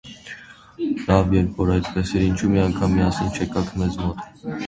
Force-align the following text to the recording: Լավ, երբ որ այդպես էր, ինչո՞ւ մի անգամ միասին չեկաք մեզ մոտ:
Լավ, 1.09 1.33
երբ 1.35 1.51
որ 1.63 1.73
այդպես 1.75 2.15
էր, 2.19 2.25
ինչո՞ւ 2.29 2.49
մի 2.55 2.61
անգամ 2.63 2.97
միասին 2.97 3.31
չեկաք 3.37 3.73
մեզ 3.83 4.01
մոտ: 4.07 4.27